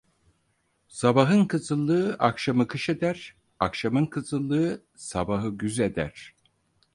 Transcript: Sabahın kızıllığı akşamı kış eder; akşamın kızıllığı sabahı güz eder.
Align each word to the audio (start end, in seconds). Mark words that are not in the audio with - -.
Sabahın 0.87 1.45
kızıllığı 1.45 2.13
akşamı 2.19 2.67
kış 2.67 2.89
eder; 2.89 3.35
akşamın 3.59 4.05
kızıllığı 4.05 4.83
sabahı 4.95 5.49
güz 5.57 5.79
eder. 5.79 6.35